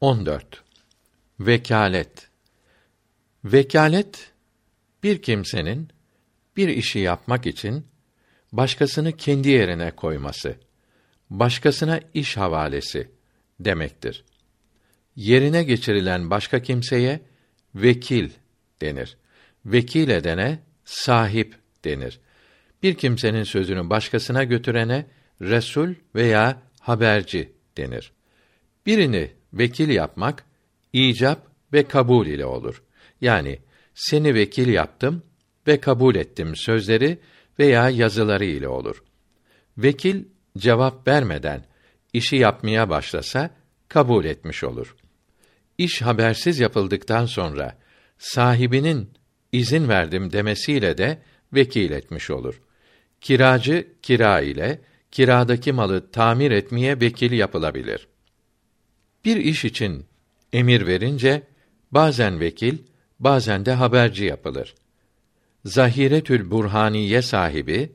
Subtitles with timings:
[0.00, 0.62] 14.
[1.40, 2.28] Vekalet
[3.44, 4.32] Vekalet
[5.02, 5.88] bir kimsenin
[6.56, 7.86] bir işi yapmak için
[8.52, 10.56] başkasını kendi yerine koyması,
[11.30, 13.10] başkasına iş havalesi
[13.60, 14.24] demektir.
[15.16, 17.20] Yerine geçirilen başka kimseye
[17.74, 18.30] vekil
[18.80, 19.16] denir.
[19.66, 21.54] Vekil edene sahip
[21.84, 22.20] denir.
[22.82, 25.06] Bir kimsenin sözünü başkasına götürene
[25.40, 28.12] resul veya haberci denir.
[28.86, 30.44] Birini vekil yapmak
[30.92, 32.82] icap ve kabul ile olur.
[33.20, 33.58] Yani
[33.94, 35.22] seni vekil yaptım
[35.66, 37.18] ve kabul ettim sözleri
[37.58, 39.02] veya yazıları ile olur.
[39.78, 40.24] Vekil
[40.58, 41.64] cevap vermeden
[42.12, 43.50] işi yapmaya başlasa
[43.88, 44.96] kabul etmiş olur.
[45.78, 47.78] İş habersiz yapıldıktan sonra
[48.18, 49.10] sahibinin
[49.52, 51.18] izin verdim demesiyle de
[51.52, 52.60] vekil etmiş olur.
[53.20, 54.80] Kiracı kira ile
[55.10, 58.08] kiradaki malı tamir etmeye vekil yapılabilir.
[59.28, 60.06] Bir iş için
[60.52, 61.42] emir verince
[61.90, 62.78] bazen vekil,
[63.20, 64.74] bazen de haberci yapılır.
[65.64, 67.92] Zahiretül Burhaniye sahibi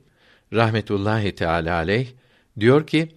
[0.52, 2.06] rahmetullahi teala aleyh
[2.60, 3.08] diyor ki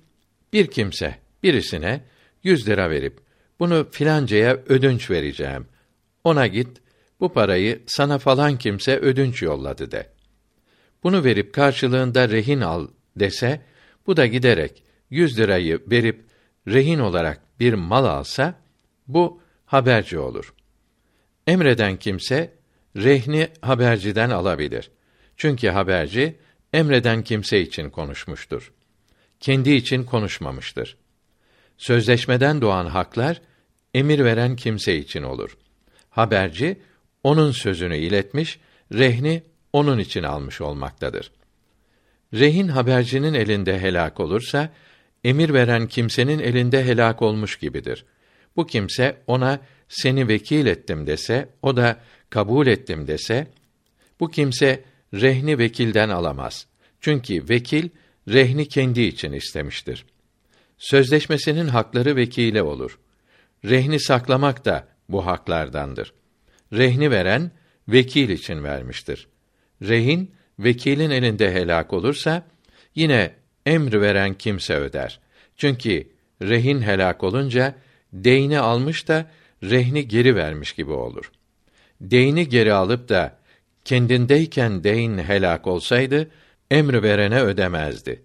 [0.53, 2.03] bir kimse birisine
[2.43, 3.19] yüz lira verip
[3.59, 5.67] bunu filancaya ödünç vereceğim.
[6.23, 6.81] Ona git
[7.19, 10.09] bu parayı sana falan kimse ödünç yolladı de.
[11.03, 13.61] Bunu verip karşılığında rehin al dese
[14.07, 16.26] bu da giderek yüz lirayı verip
[16.67, 18.55] rehin olarak bir mal alsa
[19.07, 20.53] bu haberci olur.
[21.47, 22.53] Emreden kimse
[22.95, 24.91] rehni haberciden alabilir.
[25.37, 26.35] Çünkü haberci
[26.73, 28.71] emreden kimse için konuşmuştur.
[29.39, 30.97] Kendi için konuşmamıştır.
[31.77, 33.41] Sözleşmeden doğan haklar
[33.93, 35.57] emir veren kimse için olur.
[36.09, 36.81] Haberci
[37.23, 38.59] onun sözünü iletmiş,
[38.93, 41.31] rehni onun için almış olmaktadır.
[42.33, 44.69] Rehin habercinin elinde helak olursa
[45.23, 48.05] emir veren kimsenin elinde helak olmuş gibidir.
[48.55, 53.47] Bu kimse ona seni vekil ettim dese, o da kabul ettim dese,
[54.19, 56.67] bu kimse rehni vekilden alamaz.
[57.01, 57.89] Çünkü vekil
[58.27, 60.05] rehni kendi için istemiştir.
[60.77, 62.99] Sözleşmesinin hakları vekile olur.
[63.65, 66.13] Rehni saklamak da bu haklardandır.
[66.73, 67.51] Rehni veren
[67.87, 69.27] vekil için vermiştir.
[69.81, 72.47] Rehin vekilin elinde helak olursa
[72.95, 73.33] yine
[73.67, 75.19] emr veren kimse öder.
[75.57, 76.07] Çünkü
[76.41, 77.75] rehin helak olunca
[78.13, 79.31] deyni almış da
[79.63, 81.31] rehni geri vermiş gibi olur.
[82.01, 83.37] Deyni geri alıp da
[83.85, 86.29] kendindeyken deyn helak olsaydı
[86.71, 88.21] emr verene ödemezdi.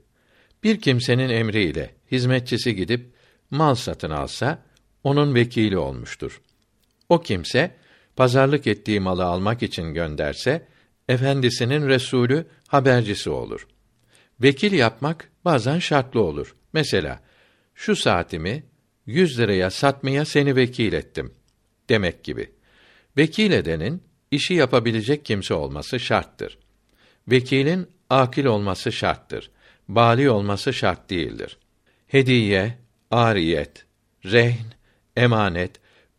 [0.64, 3.12] Bir kimsenin emriyle hizmetçisi gidip
[3.50, 4.62] mal satın alsa
[5.04, 6.41] onun vekili olmuştur.
[7.08, 7.70] O kimse
[8.16, 10.66] pazarlık ettiği malı almak için gönderse
[11.08, 13.66] efendisinin resulü habercisi olur.
[14.42, 16.54] Vekil yapmak bazen şartlı olur.
[16.72, 17.20] Mesela
[17.75, 18.64] şu saatimi
[19.06, 21.34] yüz liraya satmaya seni vekil ettim
[21.88, 22.50] demek gibi.
[23.16, 26.58] Vekil edenin işi yapabilecek kimse olması şarttır.
[27.28, 29.50] Vekilin akil olması şarttır.
[29.88, 31.58] Bali olması şart değildir.
[32.06, 32.78] Hediye,
[33.10, 33.86] ariyet,
[34.25, 34.66] rehn,
[35.16, 35.70] emanet,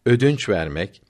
[0.06, 1.02] ödünç vermek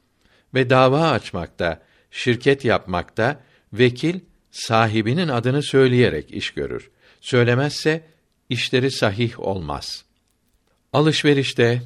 [0.53, 3.40] ve dava açmakta, şirket yapmakta
[3.73, 4.19] vekil
[4.52, 6.91] sahibinin adını söyleyerek iş görür.
[7.23, 8.03] Söylemezse
[8.50, 10.06] işleri sahih olmaz.
[10.94, 11.81] Alışverişte,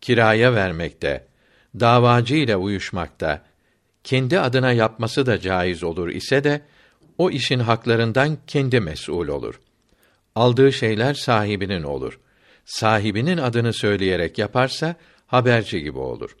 [0.00, 1.26] kiraya vermekte,
[1.80, 3.44] davacı ile uyuşmakta,
[4.04, 6.62] kendi adına yapması da caiz olur ise de
[7.18, 9.60] o işin haklarından kendi mesul olur.
[10.34, 12.20] Aldığı şeyler sahibinin olur.
[12.64, 14.96] Sahibinin adını söyleyerek yaparsa
[15.26, 16.36] haberci gibi olur.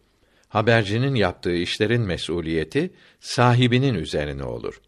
[0.48, 2.90] Habercinin yaptığı işlerin mesuliyeti
[3.20, 4.80] sahibinin üzerine olur.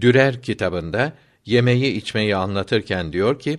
[0.00, 1.12] Dürer kitabında
[1.46, 3.58] yemeği içmeyi anlatırken diyor ki: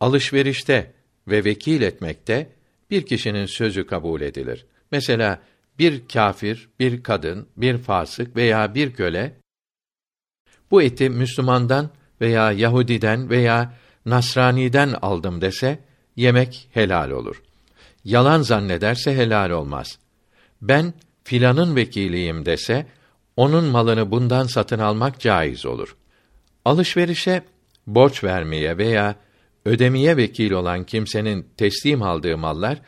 [0.00, 0.92] Alışverişte
[1.28, 2.52] ve vekil etmekte
[2.90, 4.66] bir kişinin sözü kabul edilir.
[4.92, 5.42] Mesela
[5.78, 9.34] bir kâfir, bir kadın, bir fasık veya bir köle
[10.70, 13.74] bu eti Müslümandan veya Yahudiden veya
[14.06, 15.78] Nasrani'den aldım dese
[16.16, 17.42] yemek helal olur.
[18.04, 19.98] Yalan zannederse helal olmaz.
[20.62, 20.94] Ben
[21.24, 22.86] filanın vekiliyim dese
[23.36, 25.96] onun malını bundan satın almak caiz olur.
[26.68, 27.42] Alışverişe
[27.86, 29.16] borç vermeye veya
[29.64, 32.80] ödemeye vekil olan kimsenin teslim aldığı mallar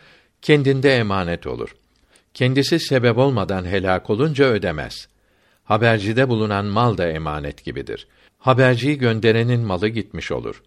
[0.42, 1.76] kendinde emanet olur.
[2.34, 5.08] Kendisi sebep olmadan helak olunca ödemez.
[5.64, 8.06] Habercide bulunan mal da emanet gibidir.
[8.38, 10.62] Haberciyi gönderenin malı gitmiş olur.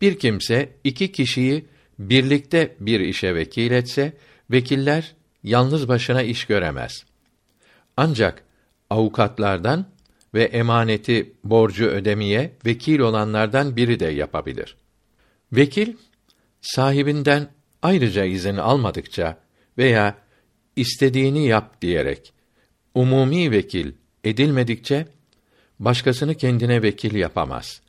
[0.00, 1.66] Bir kimse iki kişiyi
[1.98, 4.12] birlikte bir işe vekil etse,
[4.50, 7.04] vekiller yalnız başına iş göremez.
[7.96, 8.42] Ancak
[8.90, 9.93] avukatlardan
[10.34, 14.76] ve emaneti borcu ödemeye vekil olanlardan biri de yapabilir.
[15.52, 15.92] Vekil
[16.60, 17.48] sahibinden
[17.82, 19.38] ayrıca izin almadıkça
[19.78, 20.14] veya
[20.76, 22.32] istediğini yap diyerek
[22.94, 23.92] umumi vekil
[24.24, 25.06] edilmedikçe
[25.78, 27.80] başkasını kendine vekil yapamaz.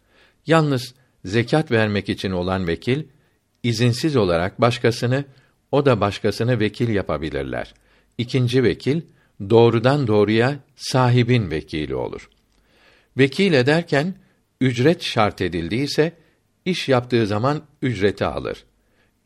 [0.48, 0.94] Yalnız
[1.26, 3.04] zekat vermek için olan vekil
[3.64, 5.26] izinsiz olarak başkasını
[5.72, 7.74] o da başkasını vekil yapabilirler.
[8.18, 9.02] İkinci vekil
[9.50, 12.30] doğrudan doğruya sahibin vekili olur.
[13.18, 14.16] Vekil ederken
[14.62, 16.14] ücret şart edildiyse
[16.66, 18.64] iş yaptığı zaman ücreti alır.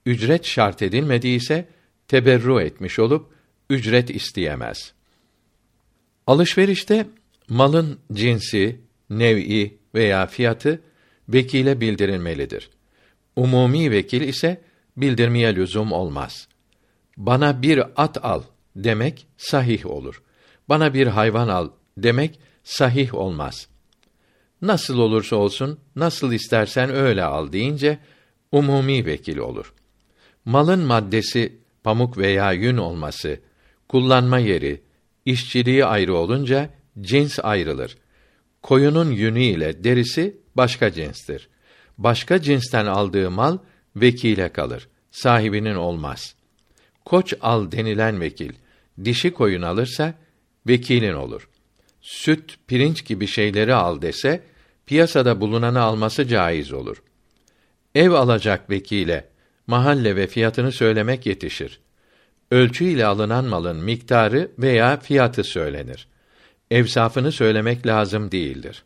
[0.06, 1.68] Ücret şart edilmediyse
[2.08, 3.34] teberru etmiş olup
[3.70, 4.94] ücret isteyemez.
[6.28, 7.08] Alışverişte
[7.50, 10.82] malın cinsi, nev'i veya fiyatı
[11.30, 12.70] vekile bildirilmelidir.
[13.36, 14.62] Umumi vekil ise
[14.98, 16.48] bildirmeye lüzum olmaz.
[17.18, 18.44] Bana bir at al
[18.76, 20.24] demek sahih olur.
[20.70, 23.68] Bana bir hayvan al demek sahih olmaz.
[24.62, 28.00] Nasıl olursa olsun, nasıl istersen öyle al deyince
[28.52, 29.74] umumi vekil olur.
[30.46, 33.40] Malın maddesi pamuk veya yün olması,
[33.88, 34.82] kullanma yeri,
[35.26, 36.70] işçiliği ayrı olunca
[37.02, 37.98] cins ayrılır.
[38.62, 41.50] Koyunun yünü ile derisi başka cinstir.
[41.98, 43.58] Başka cinsten aldığı mal
[43.96, 44.88] vekile kalır.
[45.12, 46.36] Sahibinin olmaz.
[47.06, 48.54] Koç al denilen vekil
[49.06, 50.14] dişi koyun alırsa
[50.68, 51.50] vekilin olur.
[52.02, 54.44] Süt, pirinç gibi şeyleri al dese
[54.86, 57.04] piyasada bulunanı alması caiz olur.
[57.96, 59.30] Ev alacak vekile
[59.68, 61.80] mahalle ve fiyatını söylemek yetişir.
[62.52, 66.08] Ölçü ile alınan malın miktarı veya fiyatı söylenir.
[66.72, 68.84] Evsafını söylemek lazım değildir.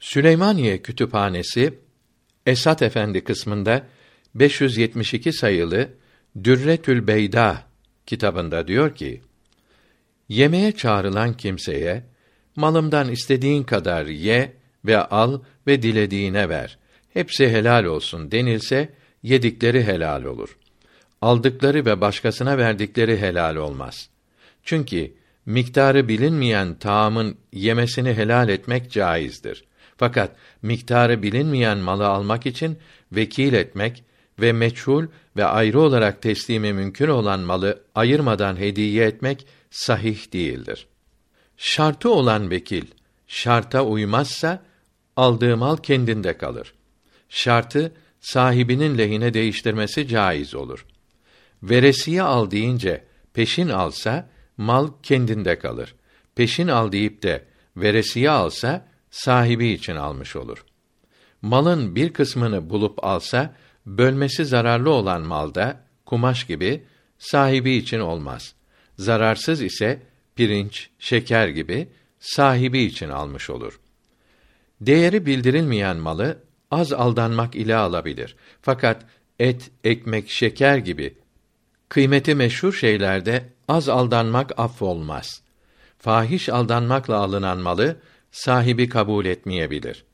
[0.00, 1.78] Süleymaniye Kütüphanesi
[2.46, 3.86] Esat Efendi kısmında
[4.34, 5.88] 572 sayılı
[6.44, 7.62] Dürretül Beyda
[8.06, 9.22] kitabında diyor ki:
[10.28, 12.13] Yemeğe çağrılan kimseye
[12.56, 14.52] malımdan istediğin kadar ye
[14.84, 16.78] ve al ve dilediğine ver.
[17.12, 18.88] Hepsi helal olsun denilse
[19.22, 20.56] yedikleri helal olur.
[21.22, 24.08] Aldıkları ve başkasına verdikleri helal olmaz.
[24.64, 25.12] Çünkü
[25.46, 29.64] miktarı bilinmeyen taamın yemesini helal etmek caizdir.
[29.96, 32.78] Fakat miktarı bilinmeyen malı almak için
[33.12, 34.04] vekil etmek
[34.40, 40.86] ve meçhul ve ayrı olarak teslimi mümkün olan malı ayırmadan hediye etmek sahih değildir.
[41.56, 42.86] Şartı olan vekil
[43.26, 44.62] şarta uymazsa
[45.16, 46.74] aldığı mal kendinde kalır.
[47.28, 50.86] Şartı sahibinin lehine değiştirmesi caiz olur.
[51.62, 53.04] Veresiye al deyince
[53.34, 55.94] peşin alsa mal kendinde kalır.
[56.34, 57.44] Peşin al deyip de
[57.76, 60.64] veresiye alsa sahibi için almış olur.
[61.42, 63.54] Malın bir kısmını bulup alsa
[63.86, 66.84] bölmesi zararlı olan malda kumaş gibi
[67.18, 68.54] sahibi için olmaz.
[68.98, 70.02] Zararsız ise
[70.36, 71.88] pirinç, şeker gibi
[72.20, 73.80] sahibi için almış olur.
[74.80, 76.38] Değeri bildirilmeyen malı
[76.70, 78.36] az aldanmak ile alabilir.
[78.62, 79.06] Fakat
[79.38, 81.14] et, ekmek, şeker gibi
[81.88, 85.42] kıymeti meşhur şeylerde az aldanmak affolmaz.
[85.98, 87.96] Fahiş aldanmakla alınan malı
[88.30, 90.04] sahibi kabul etmeyebilir.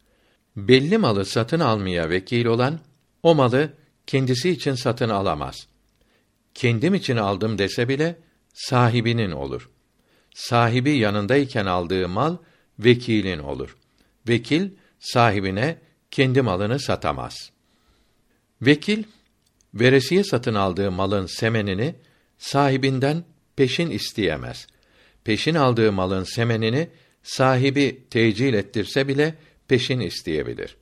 [0.56, 2.80] Belli malı satın almaya vekil olan
[3.22, 3.72] o malı
[4.06, 5.66] kendisi için satın alamaz.
[6.54, 8.16] Kendim için aldım dese bile
[8.54, 9.70] sahibinin olur.
[10.34, 12.36] Sahibi yanındayken aldığı mal
[12.78, 13.76] vekilin olur.
[14.28, 15.78] Vekil sahibine
[16.10, 17.50] kendi malını satamaz.
[18.62, 19.04] Vekil
[19.74, 21.94] veresiye satın aldığı malın semenini
[22.38, 23.24] sahibinden
[23.56, 24.66] peşin isteyemez.
[25.24, 26.88] Peşin aldığı malın semenini
[27.22, 29.34] sahibi tecil ettirse bile
[29.68, 30.76] peşin isteyebilir.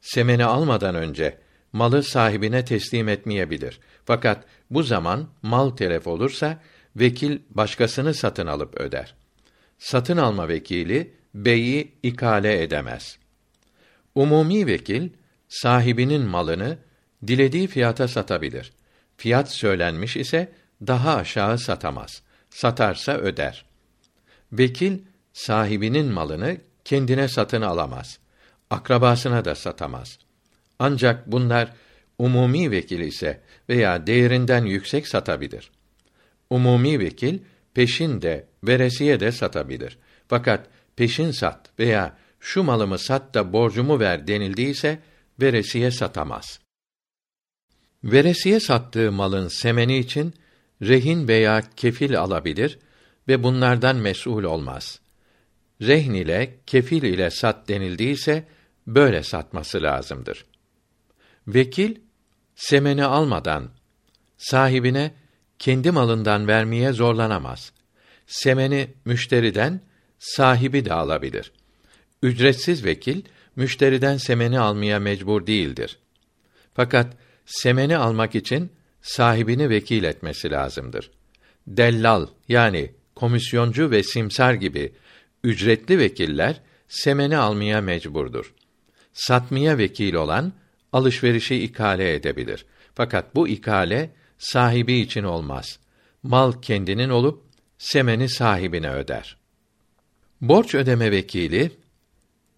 [0.00, 1.38] Semeni almadan önce
[1.72, 3.80] malı sahibine teslim etmeyebilir.
[4.04, 6.62] Fakat bu zaman mal telef olursa
[6.96, 9.14] vekil başkasını satın alıp öder.
[9.78, 13.18] Satın alma vekili beyi ikale edemez.
[14.14, 15.08] Umumi vekil
[15.48, 16.78] sahibinin malını
[17.26, 18.72] dilediği fiyata satabilir.
[19.16, 20.52] Fiyat söylenmiş ise
[20.86, 22.22] daha aşağı satamaz.
[22.50, 23.64] Satarsa öder.
[24.52, 24.98] Vekil
[25.32, 28.18] sahibinin malını kendine satın alamaz.
[28.70, 30.18] Akrabasına da satamaz.
[30.78, 31.72] Ancak bunlar
[32.18, 35.70] umumi vekil ise veya değerinden yüksek satabilir.
[36.52, 37.38] Umumi vekil
[37.74, 39.98] peşin de veresiye de satabilir.
[40.28, 40.66] Fakat
[40.96, 44.98] peşin sat veya şu malımı sat da borcumu ver denildiyse
[45.40, 46.60] veresiye satamaz.
[48.04, 50.34] Veresiye sattığı malın semeni için
[50.82, 52.78] rehin veya kefil alabilir
[53.28, 55.00] ve bunlardan mesul olmaz.
[55.80, 58.48] Rehn ile kefil ile sat denildiyse
[58.86, 60.44] böyle satması lazımdır.
[61.46, 61.96] Vekil
[62.54, 63.70] semeni almadan
[64.38, 65.21] sahibine
[65.62, 67.72] kendi malından vermeye zorlanamaz.
[68.26, 69.80] Semeni müşteriden
[70.18, 71.52] sahibi de alabilir.
[72.22, 73.22] Ücretsiz vekil
[73.56, 75.98] müşteriden semeni almaya mecbur değildir.
[76.74, 77.16] Fakat
[77.46, 81.10] semeni almak için sahibini vekil etmesi lazımdır.
[81.66, 84.92] dellal yani komisyoncu ve simsar gibi
[85.44, 88.54] ücretli vekiller semeni almaya mecburdur.
[89.12, 90.52] Satmaya vekil olan
[90.92, 92.66] alışverişi ikale edebilir.
[92.94, 94.10] Fakat bu ikale
[94.42, 95.78] sahibi için olmaz.
[96.22, 97.44] Mal kendinin olup
[97.78, 99.36] semeni sahibine öder.
[100.40, 101.70] Borç ödeme vekili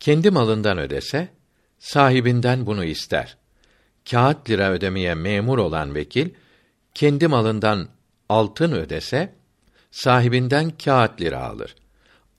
[0.00, 1.28] kendi malından ödese
[1.78, 3.36] sahibinden bunu ister.
[4.10, 6.30] Kağıt lira ödemeye memur olan vekil
[6.94, 7.88] kendi malından
[8.28, 9.34] altın ödese
[9.90, 11.74] sahibinden kağıt lira alır.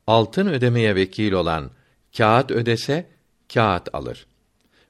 [0.07, 1.71] Altın ödemeye vekil olan
[2.17, 3.09] kağıt ödese
[3.53, 4.27] kağıt alır.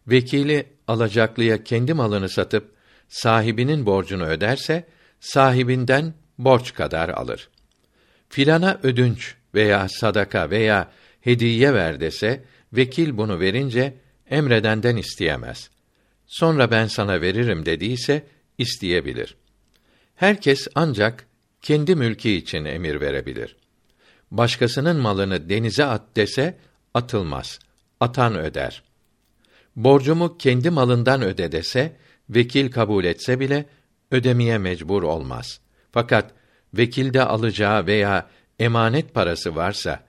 [0.07, 2.75] Vekili alacaklıya kendi malını satıp
[3.07, 4.85] sahibinin borcunu öderse
[5.19, 7.50] sahibinden borç kadar alır.
[8.29, 12.43] Filana ödünç veya sadaka veya hediye ver dese
[12.74, 13.93] vekil bunu verince
[14.29, 15.69] emredenden isteyemez.
[16.27, 18.24] Sonra ben sana veririm dediyse
[18.57, 19.35] isteyebilir.
[20.15, 21.25] Herkes ancak
[21.62, 23.55] kendi mülkü için emir verebilir.
[24.31, 26.57] Başkasının malını denize at dese
[26.93, 27.59] atılmaz.
[28.00, 28.83] Atan öder.
[29.75, 31.95] Borcumu kendi malından öde dese
[32.29, 33.65] vekil kabul etse bile
[34.12, 35.60] ödemeye mecbur olmaz.
[35.91, 36.32] Fakat
[36.74, 38.29] vekilde alacağı veya
[38.60, 40.03] emanet parası varsa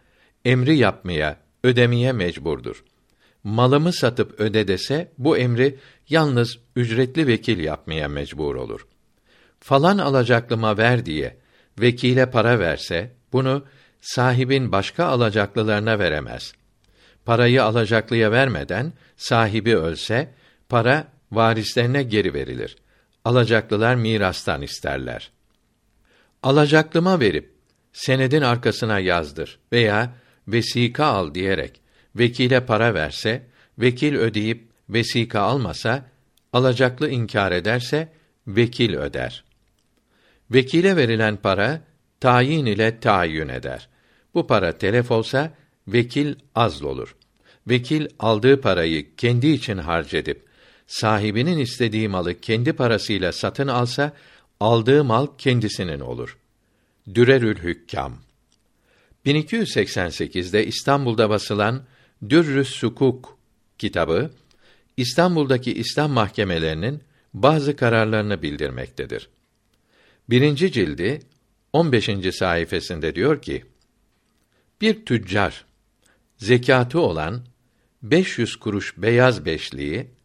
[0.44, 2.84] emri yapmaya, ödemeye mecburdur.
[3.44, 8.86] Malımı satıp öde dese bu emri yalnız ücretli vekil yapmaya mecbur olur.
[9.60, 11.36] Falan alacaklıma ver diye
[11.80, 13.64] vekile para verse bunu
[14.00, 16.52] sahibin başka alacaklılarına veremez.
[17.24, 20.34] Parayı alacaklıya vermeden sahibi ölse
[20.68, 22.76] para varislerine geri verilir.
[23.24, 25.30] Alacaklılar mirastan isterler.
[26.42, 27.52] Alacaklıma verip
[27.92, 30.14] senedin arkasına yazdır veya
[30.48, 31.80] vesika al diyerek
[32.16, 33.46] vekile para verse,
[33.78, 36.04] vekil ödeyip vesika almasa,
[36.52, 38.12] alacaklı inkar ederse
[38.46, 39.44] vekil öder.
[40.50, 41.80] Vekile verilen para
[42.20, 43.88] tayin ile tayin eder.
[44.34, 45.52] Bu para telef olsa
[45.88, 47.16] vekil azl olur.
[47.68, 50.45] Vekil aldığı parayı kendi için harcedip
[50.86, 54.12] sahibinin istediği malı kendi parasıyla satın alsa
[54.60, 56.38] aldığı mal kendisinin olur.
[57.14, 58.18] Dürerül Hükkam
[59.26, 61.82] 1288'de İstanbul'da basılan
[62.28, 63.38] Dürrü's Sukuk
[63.78, 64.30] kitabı
[64.96, 67.02] İstanbul'daki İslam mahkemelerinin
[67.34, 69.28] bazı kararlarını bildirmektedir.
[70.30, 71.20] Birinci cildi
[71.72, 72.10] 15.
[72.32, 73.64] sayfasında diyor ki:
[74.80, 75.64] Bir tüccar
[76.38, 77.42] zekatı olan
[78.02, 80.15] 500 kuruş beyaz beşliği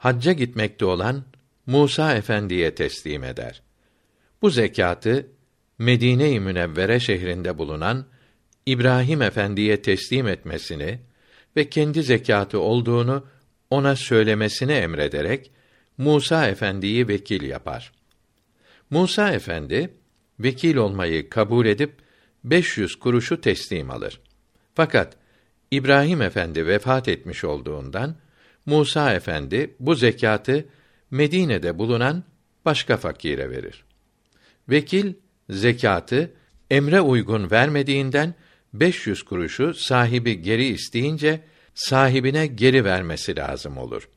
[0.00, 1.24] hacca gitmekte olan
[1.66, 3.62] Musa Efendi'ye teslim eder.
[4.42, 5.26] Bu zekatı
[5.78, 8.06] Medine-i Münevvere şehrinde bulunan
[8.66, 10.98] İbrahim Efendi'ye teslim etmesini
[11.56, 13.26] ve kendi zekatı olduğunu
[13.70, 15.50] ona söylemesini emrederek
[15.98, 17.92] Musa Efendi'yi vekil yapar.
[18.90, 19.94] Musa Efendi
[20.40, 21.92] vekil olmayı kabul edip
[22.44, 24.20] 500 kuruşu teslim alır.
[24.74, 25.16] Fakat
[25.70, 28.16] İbrahim Efendi vefat etmiş olduğundan
[28.66, 30.66] Musa Efendi bu zekatı
[31.10, 32.24] Medine'de bulunan
[32.64, 33.84] başka fakire verir.
[34.68, 35.14] Vekil
[35.50, 36.32] zekatı
[36.70, 38.34] emre uygun vermediğinden
[38.74, 41.40] 500 kuruşu sahibi geri isteyince
[41.74, 44.08] sahibine geri vermesi lazım olur.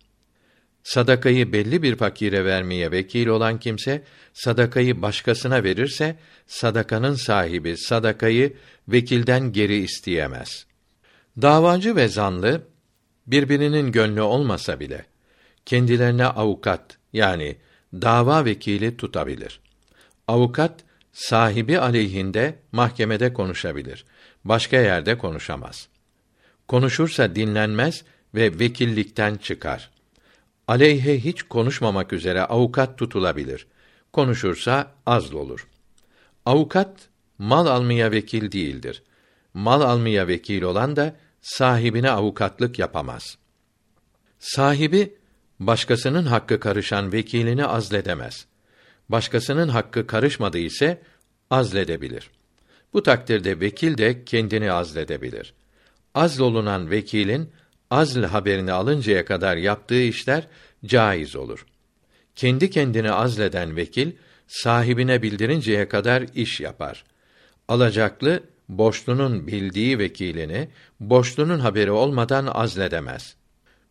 [0.83, 6.15] Sadakayı belli bir fakire vermeye vekil olan kimse sadakayı başkasına verirse
[6.47, 8.53] sadakanın sahibi sadakayı
[8.87, 10.65] vekilden geri isteyemez.
[11.41, 12.67] Davacı ve zanlı
[13.27, 15.05] birbirinin gönlü olmasa bile
[15.65, 17.55] kendilerine avukat yani
[17.93, 19.59] dava vekili tutabilir.
[20.27, 24.05] Avukat sahibi aleyhinde mahkemede konuşabilir.
[24.45, 25.87] Başka yerde konuşamaz.
[26.67, 28.03] Konuşursa dinlenmez
[28.35, 29.89] ve vekillikten çıkar.
[30.67, 33.67] Aleyhe hiç konuşmamak üzere avukat tutulabilir.
[34.13, 35.67] Konuşursa azl olur.
[36.45, 39.03] Avukat mal almaya vekil değildir.
[39.53, 43.37] Mal almaya vekil olan da sahibine avukatlık yapamaz.
[44.39, 45.15] Sahibi
[45.59, 48.45] başkasının hakkı karışan vekilini azledemez.
[49.09, 51.01] Başkasının hakkı karışmadı ise
[51.49, 52.29] azledebilir.
[52.93, 55.53] Bu takdirde vekil de kendini azledebilir.
[56.15, 57.51] Azlolunan vekilin
[57.91, 60.47] azl haberini alıncaya kadar yaptığı işler
[60.85, 61.65] caiz olur.
[62.35, 64.11] Kendi kendini azleden vekil
[64.47, 67.03] sahibine bildirinceye kadar iş yapar.
[67.67, 70.67] Alacaklı borçlunun bildiği vekilini
[70.99, 73.35] borçlunun haberi olmadan azledemez.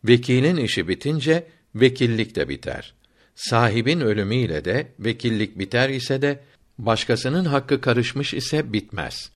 [0.04, 2.94] Vekilin işi bitince vekillik de biter.
[3.34, 6.40] Sahibin ölümüyle de vekillik biter ise de
[6.78, 9.30] başkasının hakkı karışmış ise bitmez.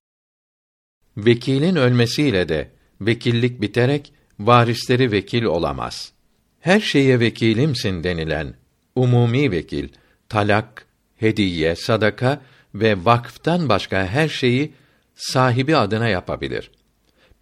[1.16, 6.12] Vekilin ölmesiyle de vekillik biterek varisleri vekil olamaz.
[6.60, 8.54] Her şeye vekilimsin denilen
[8.94, 9.88] umumi vekil
[10.28, 12.42] talak, hediye, sadaka
[12.74, 14.72] ve vakıftan başka her şeyi
[15.16, 16.70] sahibi adına yapabilir.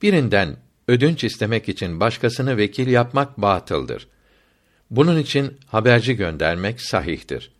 [0.02, 0.57] Birinden
[0.88, 4.09] ödünç istemek için başkasını vekil yapmak batıldır.
[4.90, 7.52] Bunun için haberci göndermek sahihtir.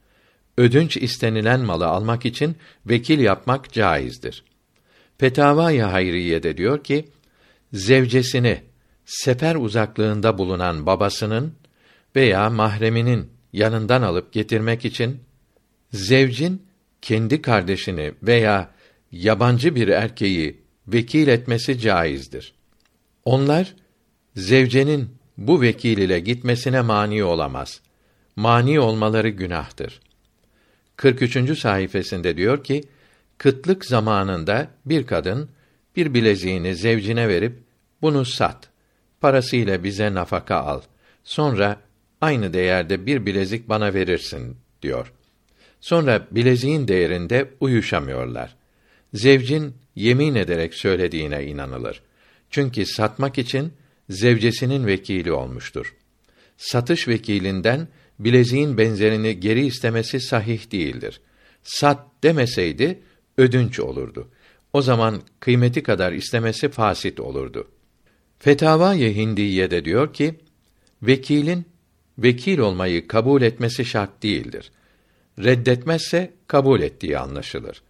[0.57, 2.57] Ödünç istenilen malı almak için
[2.87, 4.45] vekil yapmak caizdir.
[5.19, 7.09] Fetavâ-i Hayriye'de diyor ki,
[7.73, 8.63] zevcesini
[9.05, 11.55] sefer uzaklığında bulunan babasının
[12.17, 15.21] veya mahreminin yanından alıp getirmek için
[15.93, 16.67] zevcin
[17.03, 18.74] kendi kardeşini veya
[19.15, 22.55] yabancı bir erkeği vekil etmesi caizdir.
[23.25, 23.75] Onlar
[24.37, 27.81] zevcenin bu vekil ile gitmesine mani olamaz.
[28.37, 30.01] Mani olmaları günahtır.
[30.97, 31.59] 43.
[31.59, 32.85] sayfasında diyor ki,
[33.39, 35.49] kıtlık zamanında bir kadın
[35.97, 37.59] bir bileziğini zevcine verip
[38.03, 38.69] bunu sat.
[39.21, 40.81] Parasıyla bize nafaka al.
[41.25, 41.81] Sonra
[42.21, 45.13] aynı değerde bir bilezik bana verirsin diyor.
[45.81, 48.57] Sonra bileziğin değerinde uyuşamıyorlar.
[49.15, 52.03] Zevcin yemin ederek söylediğine inanılır.
[52.51, 53.73] Çünkü satmak için
[54.09, 55.95] zevcesinin vekili olmuştur.
[56.57, 61.21] Satış vekilinden bileziğin benzerini geri istemesi sahih değildir.
[61.63, 63.01] Sat demeseydi
[63.39, 64.29] ödünç olurdu.
[64.73, 67.69] O zaman kıymeti kadar istemesi fasit olurdu.
[68.39, 70.35] Fetavâ-i Hindiye'de diyor ki,
[71.03, 71.65] vekilin
[72.19, 74.73] vekil olmayı kabul etmesi şart değildir.
[75.39, 77.83] Reddetmezse kabul ettiği anlaşılır.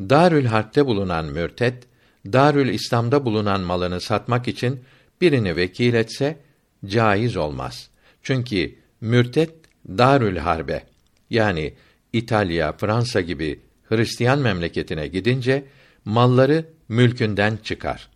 [0.00, 1.82] Darül Harp'te bulunan mürted,
[2.26, 4.80] Darül İslam'da bulunan malını satmak için
[5.20, 6.38] birini vekil etse
[6.86, 7.90] caiz olmaz.
[8.22, 9.50] Çünkü mürted
[9.88, 10.82] Darül Harbe
[11.30, 11.74] yani
[12.12, 15.64] İtalya, Fransa gibi Hristiyan memleketine gidince
[16.04, 18.08] malları mülkünden çıkar.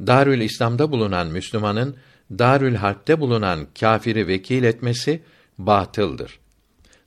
[0.00, 1.96] Darül İslam'da bulunan Müslümanın
[2.30, 5.22] Darül Harp'te bulunan kâfiri vekil etmesi
[5.58, 6.38] batıldır.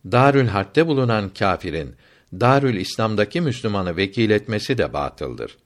[0.06, 1.96] Darül Harp'te bulunan kâfirin
[2.40, 5.58] Darül İslam'daki Müslümanı vekil etmesi de batıldır.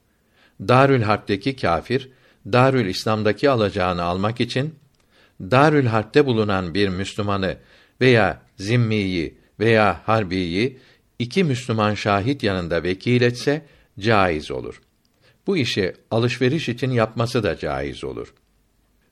[0.60, 2.08] Darül Harp'teki kâfir
[2.46, 4.74] Darül İslam'daki alacağını almak için
[5.40, 7.56] Darül Harp'te bulunan bir Müslümanı
[8.00, 10.78] veya zimmiyi veya harbiyi
[11.18, 13.66] iki Müslüman şahit yanında vekil etse
[13.98, 14.80] caiz olur.
[15.46, 18.34] Bu işi alışveriş için yapması da caiz olur.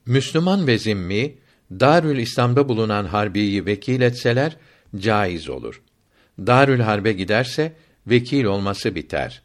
[0.07, 1.35] Müslüman ve zimmi
[1.71, 4.57] Darül İslam'da bulunan harbiyi vekil etseler
[4.97, 5.83] caiz olur.
[6.39, 7.73] Darül Harbe giderse
[8.07, 9.43] vekil olması biter.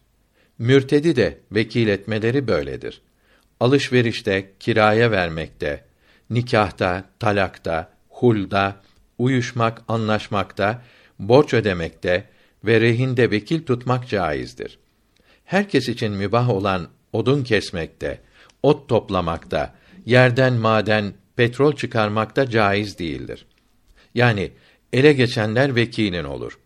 [0.59, 3.01] Mürtedi de vekil etmeleri böyledir.
[3.59, 5.85] Alışverişte, kiraya vermekte,
[6.29, 8.81] nikahta, talakta, hulda,
[9.17, 10.81] uyuşmak, anlaşmakta,
[11.19, 12.29] borç ödemekte
[12.65, 14.79] ve rehinde vekil tutmak caizdir.
[15.45, 18.21] Herkes için mübah olan odun kesmekte,
[18.63, 19.73] ot toplamakta,
[20.05, 23.45] yerden maden, petrol çıkarmakta caiz değildir.
[24.15, 24.51] Yani
[24.93, 26.59] ele geçenler vekilin olur.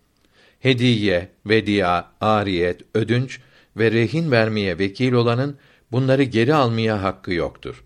[0.60, 3.40] Hediye, vedia, ariyet, ödünç
[3.78, 5.58] ve rehin vermeye vekil olanın
[5.92, 7.84] bunları geri almaya hakkı yoktur.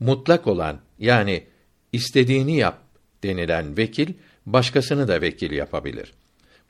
[0.00, 1.44] Mutlak olan yani
[1.92, 2.82] istediğini yap
[3.22, 4.12] denilen vekil
[4.46, 6.12] başkasını da vekil yapabilir.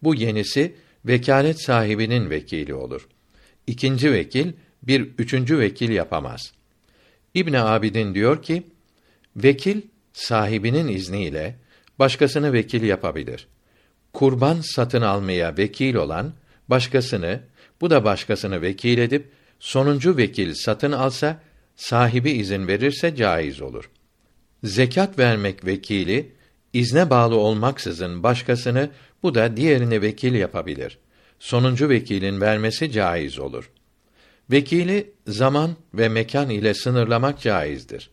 [0.02, 0.74] Bu yenisi
[1.04, 3.08] vekalet sahibinin vekili olur.
[3.66, 6.52] İkinci vekil bir üçüncü vekil yapamaz.
[7.34, 8.62] İbn Abidin diyor ki,
[9.36, 11.56] vekil sahibinin izniyle
[11.98, 13.48] başkasını vekil yapabilir.
[14.12, 16.32] Kurban satın almaya vekil olan
[16.68, 17.40] başkasını,
[17.80, 19.28] bu da başkasını vekil edip
[19.60, 21.40] sonuncu vekil satın alsa
[21.76, 23.90] sahibi izin verirse caiz olur.
[24.64, 26.32] Zekat vermek vekili
[26.72, 28.90] izne bağlı olmaksızın başkasını
[29.22, 30.98] bu da diğerini vekil yapabilir.
[31.38, 33.70] Sonuncu vekilin vermesi caiz olur.
[34.50, 38.10] Vekili zaman ve mekan ile sınırlamak caizdir.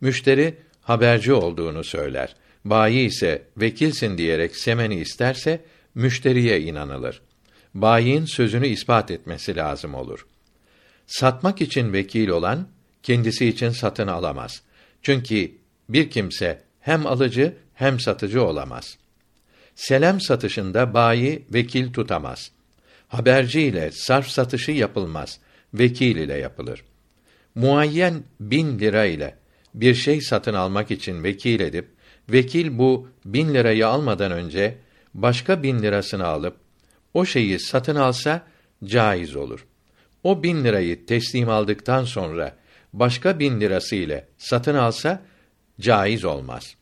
[0.00, 2.36] Müşteri haberci olduğunu söyler.
[2.70, 7.22] Bayi ise vekilsin diyerek semeni isterse müşteriye inanılır.
[7.74, 10.26] Bayin sözünü ispat etmesi lazım olur.
[11.06, 12.68] Satmak için vekil olan
[13.02, 14.62] kendisi için satın alamaz.
[15.02, 15.52] Çünkü
[15.88, 18.98] bir kimse hem alıcı hem satıcı olamaz.
[19.74, 22.50] Selam satışında bayi vekil tutamaz.
[23.08, 25.40] Haberci ile sarf satışı yapılmaz
[25.74, 26.84] vekil ile yapılır.
[27.54, 29.34] Muayyen bin lira ile
[29.74, 31.95] bir şey satın almak için vekil edip,
[32.28, 34.78] vekil bu bin lirayı almadan önce
[35.14, 36.56] başka bin lirasını alıp
[37.14, 38.42] o şeyi satın alsa
[38.84, 39.66] caiz olur.
[40.22, 42.56] O bin lirayı teslim aldıktan sonra
[42.92, 45.22] başka bin lirası ile satın alsa
[45.80, 46.74] caiz olmaz.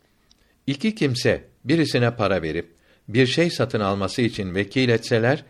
[0.66, 2.74] İki kimse birisine para verip
[3.08, 5.44] bir şey satın alması için vekil etseler,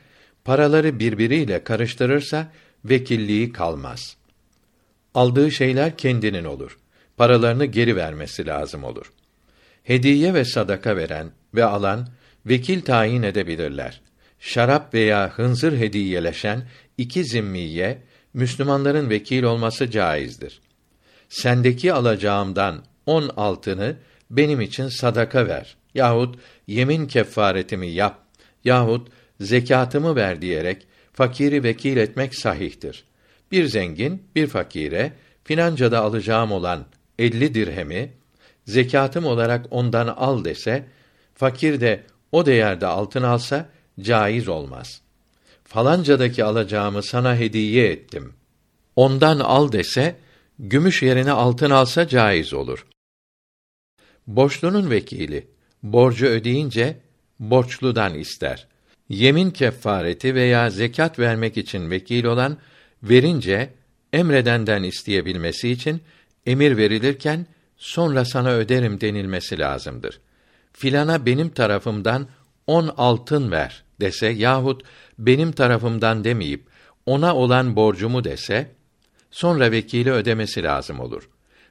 [0.45, 2.53] paraları birbiriyle karıştırırsa
[2.85, 4.17] vekilliği kalmaz.
[5.15, 6.79] Aldığı şeyler kendinin olur.
[7.17, 9.13] Paralarını geri vermesi lazım olur.
[9.85, 12.09] Hediye ve sadaka veren ve alan
[12.47, 14.01] vekil tayin edebilirler.
[14.45, 16.63] şarap veya hınzır hediyeleşen
[16.99, 18.03] iki zimmiye
[18.35, 20.61] Müslümanların vekil olması caizdir.
[21.29, 23.97] Sendeki alacağımdan on altını
[24.31, 28.19] benim için sadaka ver yahut yemin kefaretimi yap
[28.65, 29.09] yahut
[29.41, 33.05] zekatımı ver diyerek fakiri vekil etmek sahihtir.
[33.53, 35.13] Bir zengin bir fakire
[35.45, 36.85] financada alacağım olan
[37.19, 38.13] elli dirhemi
[38.67, 40.87] zekatım olarak ondan al dese,
[41.35, 43.69] fakir de o değerde altın alsa
[44.01, 45.01] caiz olmaz.
[45.65, 48.33] Falancadaki alacağımı sana hediye ettim.
[48.97, 50.17] Ondan al dese,
[50.59, 52.87] gümüş yerine altın alsa caiz olur.
[54.27, 55.47] Borçlunun vekili
[55.83, 57.01] borcu ödeyince
[57.41, 58.67] borçludan ister.
[59.09, 62.59] Yemin kefareti veya zekat vermek için vekil olan
[63.03, 63.71] verince
[64.13, 66.01] emredenden isteyebilmesi için
[66.47, 67.47] emir verilirken
[67.85, 70.21] sonra sana öderim denilmesi lazımdır.
[70.73, 72.29] Filana benim tarafımdan
[72.67, 74.83] on altın ver dese yahut
[75.19, 76.67] benim tarafımdan demeyip
[77.07, 78.71] ona olan borcumu dese
[79.31, 81.29] sonra vekili ödemesi lazım olur.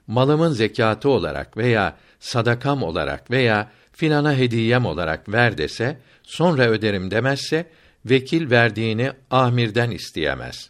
[0.07, 7.65] Malımın zekatı olarak veya sadakam olarak veya filana hediyem olarak ver dese sonra öderim demezse
[8.05, 10.69] vekil verdiğini amirden isteyemez.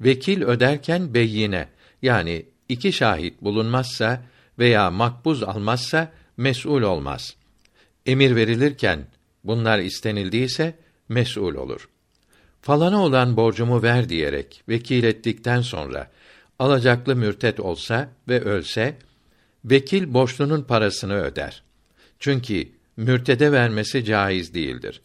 [0.00, 1.68] Vekil öderken beyyine
[2.02, 4.22] yani iki şahit bulunmazsa
[4.58, 7.36] veya makbuz almazsa mesul olmaz.
[8.06, 9.06] Emir verilirken
[9.44, 11.88] bunlar istenildiyse mesul olur.
[12.60, 16.10] Falana olan borcumu ver diyerek vekil ettikten sonra
[16.58, 18.96] alacaklı mürtet olsa ve ölse
[19.64, 21.62] vekil borçlunun parasını öder.
[22.18, 25.00] Çünkü mürtede vermesi caiz değildir.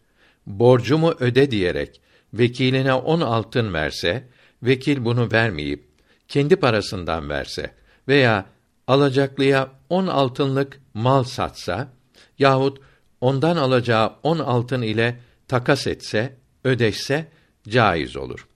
[0.46, 2.02] Borcumu öde diyerek
[2.34, 4.24] vekiline on altın verse,
[4.64, 5.84] vekil bunu vermeyip
[6.28, 7.72] kendi parasından verse
[8.08, 8.46] veya
[8.88, 11.94] alacaklıya on altınlık mal satsa
[12.40, 12.82] yahut
[13.22, 17.28] ondan alacağı on altın ile takas etse, ödeşse
[17.68, 18.48] caiz olur.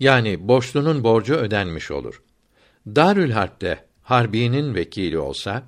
[0.00, 2.22] Yani borçlunun borcu ödenmiş olur.
[2.86, 5.62] Darül Harp'te harbinin vekili olsa,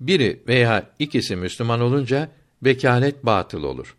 [0.00, 2.28] biri veya ikisi Müslüman olunca
[2.62, 3.96] vekalet batıl olur.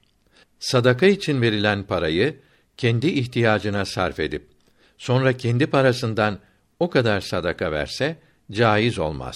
[0.60, 2.40] Sadaka için verilen parayı
[2.78, 4.48] kendi ihtiyacına sarf edip
[4.98, 6.40] sonra kendi parasından
[6.80, 8.18] o kadar sadaka verse
[8.52, 9.36] caiz olmaz.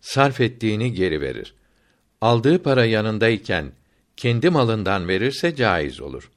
[0.00, 1.54] Sarf ettiğini geri verir.
[2.20, 3.72] Aldığı para yanındayken
[4.16, 6.30] kendi malından verirse caiz olur.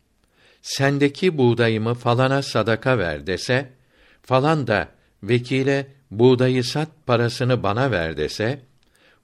[0.61, 3.69] Sendeki buğdayımı falana sadaka ver dese,
[4.23, 4.87] falan da
[5.23, 8.61] vekile buğdayı sat parasını bana ver dese,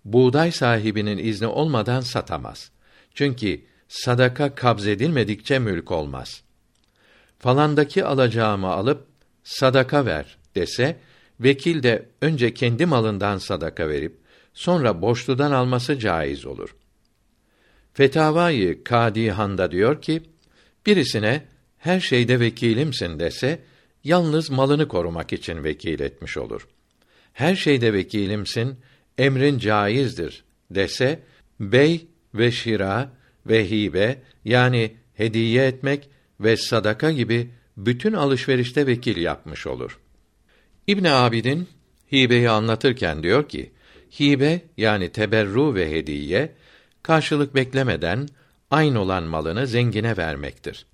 [0.05, 2.71] buğday sahibinin izni olmadan satamaz.
[3.15, 6.43] Çünkü sadaka kabzedilmedikçe mülk olmaz.
[7.39, 9.07] Falandaki alacağımı alıp
[9.43, 10.97] sadaka ver dese,
[11.39, 14.17] vekil de önce kendi malından sadaka verip
[14.53, 16.75] sonra borçludan alması caiz olur.
[17.93, 20.23] Fetavayı Kadi Handa diyor ki,
[20.85, 21.45] birisine
[21.77, 23.59] her şeyde vekilimsin dese,
[24.03, 26.67] yalnız malını korumak için vekil etmiş olur.
[27.33, 28.79] Her şeyde vekilimsin,
[29.17, 31.19] emrin caizdir dese,
[31.59, 33.11] bey ve şira
[33.45, 39.99] ve hibe yani hediye etmek ve sadaka gibi bütün alışverişte vekil yapmış olur.
[40.87, 41.67] İbn Abidin
[42.11, 43.71] hibeyi anlatırken diyor ki,
[44.19, 46.55] hibe yani teberru ve hediye
[47.03, 48.27] karşılık beklemeden
[48.71, 50.85] aynı olan malını zengine vermektir.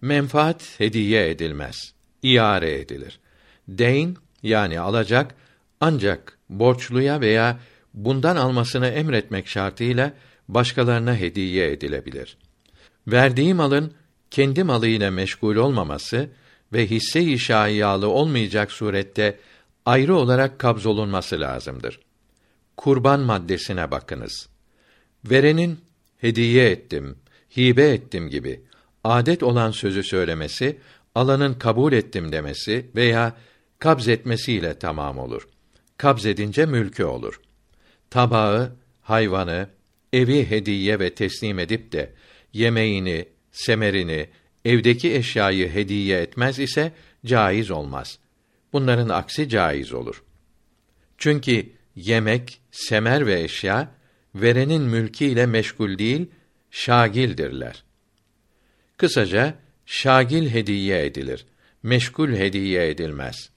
[0.00, 3.20] Menfaat hediye edilmez, iare edilir.
[3.68, 5.34] Deyn yani alacak
[5.80, 7.58] ancak borçluya veya
[7.94, 10.12] bundan almasını emretmek şartıyla
[10.48, 12.36] başkalarına hediye edilebilir.
[13.06, 13.92] Verdiği malın
[14.30, 16.28] kendi malı ile meşgul olmaması
[16.72, 19.38] ve hisse-i şaiyalı olmayacak surette
[19.86, 22.00] ayrı olarak kabzolunması lazımdır.
[22.76, 24.48] Kurban maddesine bakınız.
[25.24, 25.80] Verenin
[26.16, 27.18] hediye ettim,
[27.56, 28.60] hibe ettim gibi
[29.04, 30.78] adet olan sözü söylemesi,
[31.14, 33.36] alanın kabul ettim demesi veya
[33.78, 35.48] kabz etmesiyle tamam olur.
[35.96, 37.40] Kabz edince mülkü olur.
[38.10, 39.68] Tabağı, hayvanı,
[40.12, 42.12] evi hediye ve teslim edip de
[42.52, 44.28] yemeğini, semerini,
[44.66, 46.92] evdeki eşyayı hediye etmez ise
[47.26, 48.18] caiz olmaz.
[48.72, 50.22] Bunların aksi caiz olur.
[51.18, 53.94] Çünkü yemek, semer ve eşya
[54.34, 56.26] verenin mülkü ile meşgul değil,
[56.70, 57.84] şagildirler.
[58.96, 59.54] Kısaca
[59.86, 61.46] şagil hediye edilir.
[61.82, 63.50] Meşgul hediye edilmez.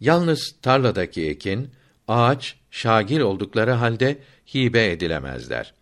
[0.00, 1.70] Yalnız tarladaki ekin,
[2.08, 4.18] ağaç şagil oldukları halde
[4.54, 5.74] hibe edilemezler.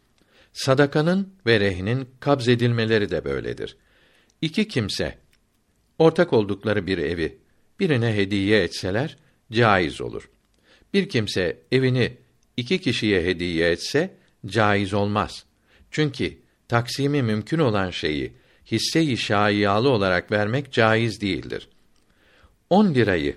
[0.52, 3.76] Sadakanın ve rehnin kabz edilmeleri de böyledir.
[4.42, 5.18] İki kimse
[5.99, 7.38] ortak oldukları bir evi
[7.81, 9.16] birine hediye etseler
[9.53, 10.31] caiz olur.
[10.94, 12.16] Bir kimse evini
[12.57, 14.14] iki kişiye hediye etse
[14.46, 15.44] caiz olmaz.
[15.90, 18.33] Çünkü taksimi mümkün olan şeyi
[18.70, 21.68] hisse-i şaiyalı olarak vermek caiz değildir.
[22.70, 23.37] 10 lirayı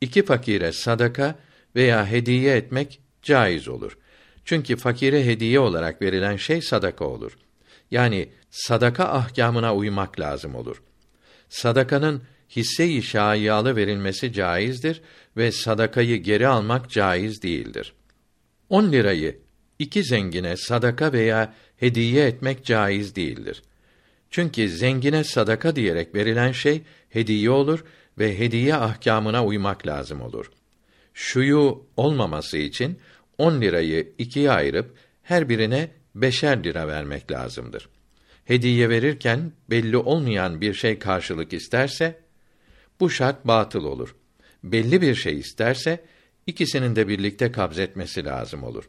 [0.00, 1.38] iki fakire sadaka
[1.76, 3.98] veya hediye etmek caiz olur.
[4.44, 7.38] Çünkü fakire hediye olarak verilen şey sadaka olur.
[7.90, 10.82] Yani sadaka ahkamına uymak lazım olur.
[11.48, 12.22] Sadakanın
[12.56, 15.02] hisse-i şaiyalı verilmesi caizdir
[15.36, 17.92] ve sadakayı geri almak caiz değildir.
[18.68, 19.38] 10 lirayı
[19.78, 23.62] iki zengine sadaka veya hediye etmek caiz değildir.
[24.30, 27.84] Çünkü zengine sadaka diyerek verilen şey hediye olur
[28.18, 30.50] ve hediye ahkamına uymak lazım olur.
[31.14, 32.98] Şuyu olmaması için
[33.38, 37.88] 10 lirayı ikiye ayırıp her birine beşer lira vermek lazımdır.
[38.44, 42.20] Hediye verirken belli olmayan bir şey karşılık isterse
[43.00, 44.16] bu şart batıl olur.
[44.64, 46.04] Belli bir şey isterse
[46.46, 48.84] ikisinin de birlikte kabz etmesi lazım olur.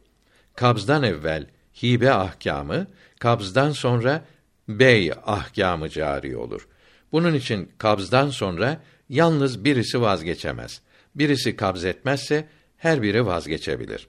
[0.54, 1.46] Kabzdan evvel
[1.82, 2.86] hibe ahkamı,
[3.18, 4.24] kabzdan sonra
[4.68, 6.68] bey ahkamı cari olur.
[7.12, 10.80] Bunun için kabzdan sonra yalnız birisi vazgeçemez.
[11.14, 14.08] Birisi kabz etmezse her biri vazgeçebilir.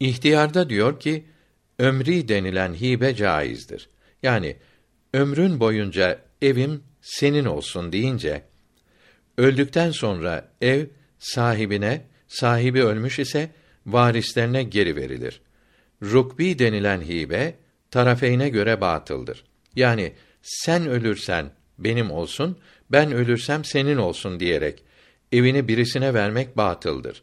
[0.00, 1.24] İhtiyarda diyor ki
[1.78, 3.88] ömri denilen hibe caizdir.
[4.22, 4.56] Yani
[5.14, 8.42] ömrün boyunca evim senin olsun deyince
[9.38, 10.86] öldükten sonra ev
[11.18, 13.50] sahibine, sahibi ölmüş ise
[13.86, 15.40] varislerine geri verilir.
[16.02, 17.54] Rukbi denilen hibe
[17.90, 19.44] tarafeyne göre batıldır.
[19.76, 22.58] Yani sen ölürsen benim olsun,
[22.90, 24.84] ben ölürsem senin olsun diyerek
[25.32, 27.22] evini birisine vermek batıldır.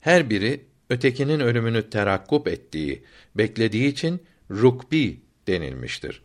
[0.00, 3.02] Her biri ötekinin ölümünü terakkup ettiği,
[3.34, 6.22] beklediği için rukbi denilmiştir.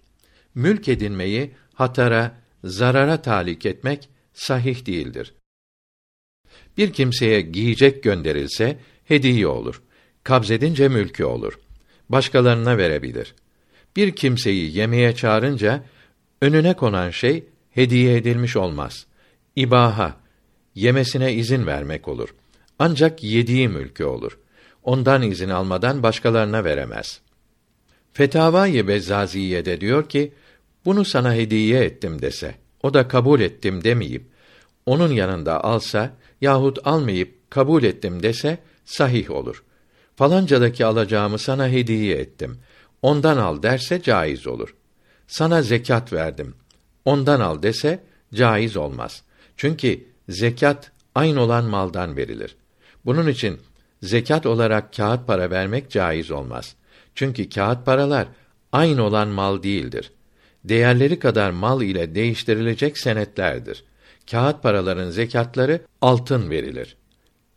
[0.55, 5.33] Mülk edinmeyi hatara, zarara talik etmek sahih değildir.
[6.77, 9.81] Bir kimseye giyecek gönderilse hediye olur.
[10.23, 11.59] Kabzedince mülkü olur.
[12.09, 13.35] Başkalarına verebilir.
[13.95, 15.83] Bir kimseyi yemeğe çağırınca
[16.41, 19.05] önüne konan şey hediye edilmiş olmaz.
[19.55, 20.17] İbaha
[20.75, 22.35] yemesine izin vermek olur.
[22.79, 24.39] Ancak yediği mülkü olur.
[24.83, 27.21] Ondan izin almadan başkalarına veremez.
[28.13, 30.33] Fetavai Bezzaziye'de diyor ki,
[30.85, 34.25] bunu sana hediye ettim dese, o da kabul ettim demeyip,
[34.85, 39.63] onun yanında alsa yahut almayıp kabul ettim dese, sahih olur.
[40.15, 42.57] Falancadaki alacağımı sana hediye ettim.
[43.01, 44.75] Ondan al derse caiz olur.
[45.27, 46.55] Sana zekat verdim.
[47.05, 49.23] Ondan al dese caiz olmaz.
[49.57, 52.55] Çünkü zekat aynı olan maldan verilir.
[53.05, 53.59] Bunun için
[54.03, 56.75] zekat olarak kağıt para vermek caiz olmaz.
[57.15, 58.27] Çünkü kağıt paralar
[58.71, 60.11] aynı olan mal değildir.
[60.63, 63.83] Değerleri kadar mal ile değiştirilecek senetlerdir.
[64.31, 66.95] Kağıt paraların zekatları altın verilir.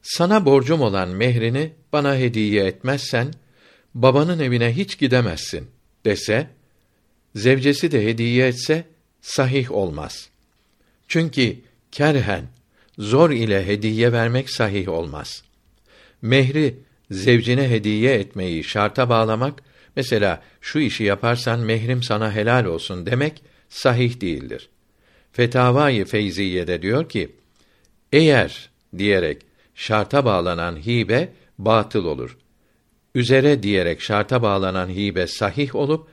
[0.02, 3.28] Sana borcum olan mehrini bana hediye etmezsen
[3.94, 5.66] babanın evine hiç gidemezsin
[6.04, 6.46] dese
[7.35, 8.85] zevcesi de hediye etse
[9.20, 10.28] sahih olmaz.
[11.09, 11.57] Çünkü
[11.92, 12.44] kerhen
[12.98, 15.43] zor ile hediye vermek sahih olmaz.
[16.24, 16.78] Mehri
[17.10, 19.62] zevcine hediye etmeyi şarta bağlamak,
[19.96, 24.68] mesela şu işi yaparsan mehrim sana helal olsun demek sahih değildir.
[25.32, 27.37] Fetavai Feyziye'de diyor ki,
[28.12, 29.42] eğer diyerek
[29.74, 32.38] şarta bağlanan hibe batıl olur.
[33.14, 36.08] Üzere diyerek şarta bağlanan hibe sahih olup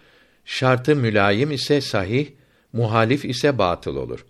[0.46, 2.28] şartı mülayim ise sahih,
[2.74, 4.26] muhalif ise batıl olur.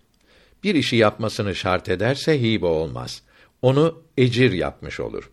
[0.64, 3.22] Bir işi yapmasını şart ederse hibe olmaz.
[3.62, 5.30] Onu ecir yapmış olur.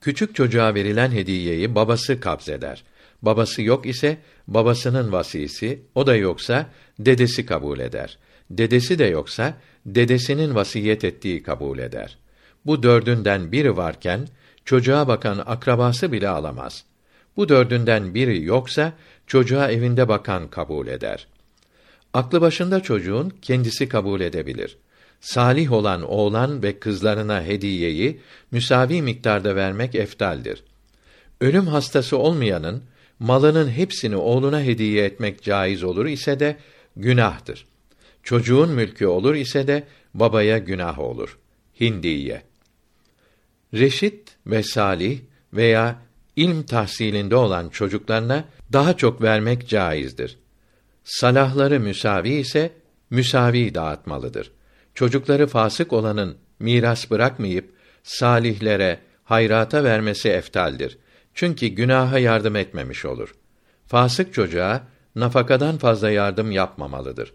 [0.00, 2.84] Küçük çocuğa verilen hediyeyi babası kabzeder.
[3.22, 6.66] Babası yok ise babasının vasisi, o da yoksa
[6.98, 8.18] dedesi kabul eder.
[8.50, 9.54] Dedesi de yoksa
[9.86, 12.18] dedesinin vasiyet ettiği kabul eder.
[12.66, 14.28] Bu dördünden biri varken
[14.64, 16.84] çocuğa bakan akrabası bile alamaz.
[17.36, 18.92] Bu dördünden biri yoksa
[19.26, 21.26] çocuğa evinde bakan kabul eder.
[22.14, 24.76] Aklı başında çocuğun kendisi kabul edebilir.
[25.20, 30.64] Salih olan oğlan ve kızlarına hediyeyi müsavi miktarda vermek eftaldir.
[31.40, 32.82] Ölüm hastası olmayanın
[33.18, 36.56] malının hepsini oğluna hediye etmek caiz olur ise de
[36.96, 37.66] günahtır.
[38.22, 41.38] Çocuğun mülkü olur ise de babaya günah olur.
[41.80, 42.42] Hindiye
[43.74, 45.20] Reşit ve salih
[45.52, 45.96] veya
[46.36, 50.38] ilm tahsilinde olan çocuklarına daha çok vermek caizdir.
[51.04, 52.70] Salahları müsavi ise
[53.10, 54.52] müsavi dağıtmalıdır.
[55.00, 60.98] Çocukları fasık olanın miras bırakmayıp salihlere, hayrata vermesi eftaldir.
[61.34, 63.34] Çünkü günaha yardım etmemiş olur.
[63.86, 64.82] Fasık çocuğa
[65.14, 67.32] nafakadan fazla yardım yapmamalıdır.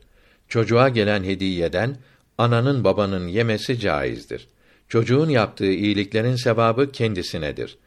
[0.47, 1.97] Çocuğa gelen hediyeden
[2.37, 4.47] ananın babanın yemesi caizdir.
[4.89, 7.77] Çocuğun yaptığı iyiliklerin sevabı kendisinedir.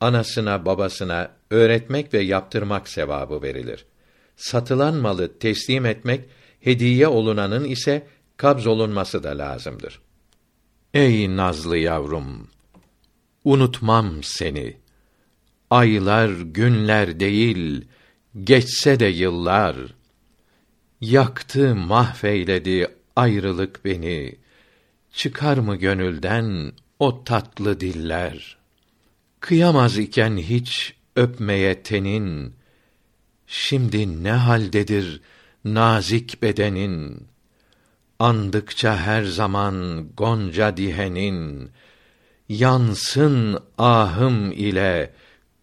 [0.00, 3.84] Anasına, babasına öğretmek ve yaptırmak sevabı verilir.
[4.36, 6.20] Satılan malı teslim etmek
[6.60, 10.00] hediye olunanın ise kabz olunması da lazımdır.
[10.94, 12.48] Ey nazlı yavrum,
[13.44, 14.76] unutmam seni.
[15.70, 17.84] Aylar, günler değil,
[18.44, 19.76] geçse de yıllar.
[21.00, 24.34] Yaktı, mahveyledi ayrılık beni.
[25.12, 28.58] Çıkar mı gönülden o tatlı diller?
[29.40, 32.54] Kıyamaz iken hiç öpmeye tenin,
[33.46, 35.20] şimdi ne haldedir
[35.64, 37.26] nazik bedenin?
[38.22, 41.70] Andıkça her zaman gonca dihenin,
[42.48, 45.14] yansın ahım ile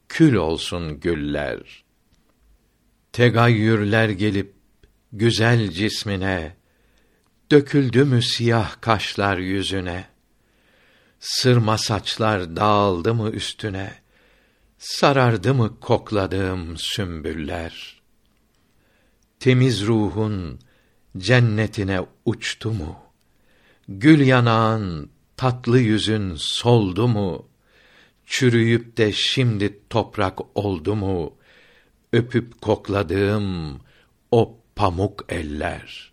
[0.09, 1.83] kül olsun güller.
[3.11, 4.53] Tegayyürler gelip
[5.11, 6.55] güzel cismine,
[7.51, 10.07] döküldü mü siyah kaşlar yüzüne?
[11.19, 13.93] Sırma saçlar dağıldı mı üstüne?
[14.77, 18.01] Sarardı mı kokladığım sümbüller?
[19.39, 20.59] Temiz ruhun
[21.17, 22.95] cennetine uçtu mu?
[23.87, 27.47] Gül yanağın, tatlı yüzün soldu mu?
[28.25, 31.33] Çürüyüp de şimdi toprak oldu mu?
[32.13, 33.79] Öpüp kokladığım
[34.31, 36.08] o pamuk eller.''